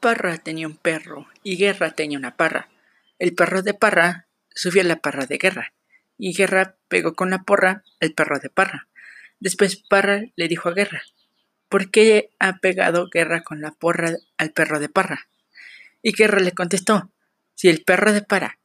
Parra 0.00 0.38
tenía 0.38 0.66
un 0.66 0.76
perro 0.76 1.28
y 1.42 1.58
Guerra 1.58 1.90
tenía 1.90 2.18
una 2.18 2.36
parra. 2.36 2.68
El 3.18 3.34
perro 3.34 3.60
de 3.62 3.74
Parra 3.74 4.26
subió 4.54 4.80
a 4.80 4.86
la 4.86 4.96
parra 4.96 5.26
de 5.26 5.36
Guerra 5.36 5.74
y 6.16 6.34
Guerra 6.34 6.76
pegó 6.88 7.14
con 7.14 7.30
la 7.30 7.42
porra 7.42 7.84
al 8.00 8.12
perro 8.12 8.38
de 8.38 8.48
Parra. 8.48 8.88
Después 9.40 9.76
Parra 9.76 10.22
le 10.36 10.48
dijo 10.48 10.70
a 10.70 10.72
Guerra, 10.72 11.02
¿por 11.68 11.90
qué 11.90 12.30
ha 12.38 12.58
pegado 12.58 13.08
Guerra 13.10 13.42
con 13.42 13.60
la 13.60 13.72
porra 13.72 14.16
al 14.38 14.52
perro 14.52 14.80
de 14.80 14.88
Parra? 14.88 15.28
Y 16.02 16.12
Guerra 16.12 16.40
le 16.40 16.52
contestó, 16.52 17.10
si 17.54 17.68
el 17.68 17.84
perro 17.84 18.12
de 18.14 18.22
Parra 18.22 18.58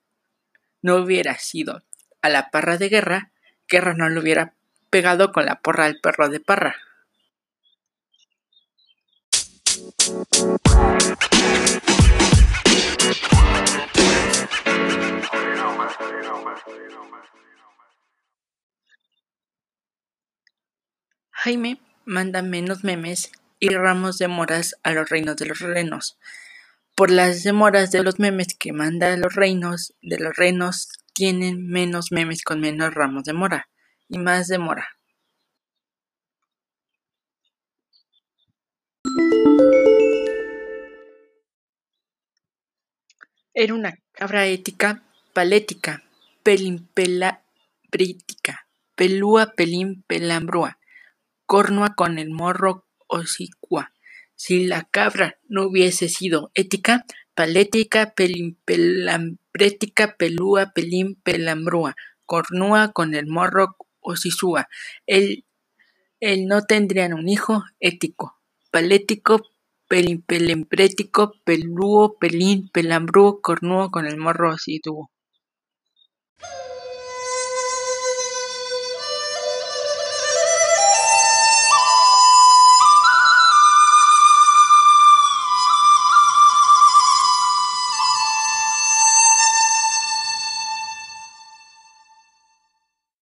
no 0.81 0.95
hubiera 0.95 1.37
sido 1.37 1.83
a 2.21 2.29
la 2.29 2.49
parra 2.49 2.77
de 2.77 2.89
Guerra, 2.89 3.31
Guerra 3.67 3.93
no 3.93 4.07
le 4.07 4.19
hubiera 4.19 4.53
pegado 4.89 5.33
con 5.33 5.45
la 5.45 5.59
porra 5.59 5.85
al 5.85 5.99
perro 5.99 6.29
de 6.29 6.39
Parra. 6.39 6.77
Jaime 21.45 21.79
manda 22.05 22.41
menos 22.41 22.83
memes 22.83 23.31
y 23.59 23.69
ramos 23.69 24.17
de 24.17 24.27
moras 24.27 24.77
a 24.81 24.93
los 24.93 25.07
reinos 25.07 25.35
de 25.35 25.45
los 25.45 25.59
renos. 25.59 26.17
Por 26.95 27.11
las 27.11 27.43
demoras 27.43 27.91
de 27.91 28.01
los 28.01 28.17
memes 28.17 28.55
que 28.57 28.73
manda 28.73 29.13
a 29.13 29.15
los 29.15 29.35
reinos 29.35 29.93
de 30.01 30.17
los 30.17 30.35
renos 30.35 30.89
tienen 31.13 31.67
menos 31.67 32.11
memes 32.11 32.41
con 32.41 32.61
menos 32.61 32.95
ramos 32.95 33.25
de 33.25 33.33
mora 33.33 33.69
y 34.09 34.17
más 34.17 34.47
de 34.47 34.57
mora. 34.57 34.87
Era 43.53 43.75
una 43.75 43.99
cabra 44.13 44.47
ética, 44.47 45.03
palética, 45.31 46.01
pelimpela 46.41 47.43
brítica, 47.91 48.67
pelúa 48.95 49.53
pelín 49.55 50.03
pelambrúa, 50.07 50.79
cornua 51.45 51.95
con 51.95 52.19
el 52.19 52.31
morro 52.31 52.85
hocicua. 53.07 53.93
Si 54.35 54.65
la 54.65 54.83
cabra 54.83 55.39
no 55.47 55.67
hubiese 55.67 56.09
sido 56.09 56.51
ética, 56.53 57.05
palética, 57.33 58.13
pelimpelambrética, 58.13 60.17
pelúa 60.17 60.73
pelín 60.73 61.15
pelambrúa, 61.23 61.95
cornúa 62.25 62.91
con 62.91 63.15
el 63.15 63.27
morro 63.27 63.77
hocicua, 64.01 64.67
él, 65.05 65.45
él 66.19 66.47
no 66.47 66.63
tendrían 66.63 67.13
un 67.13 67.29
hijo 67.29 67.63
ético, 67.79 68.37
palético, 68.71 69.41
Pelimpelemprético, 69.87 71.33
pelúo, 71.43 72.17
pelín, 72.17 72.69
pelambrúo, 72.69 73.39
cornudo 73.41 73.91
con 73.91 74.07
el 74.07 74.17
morro 74.17 74.55
tuvo. 74.83 75.11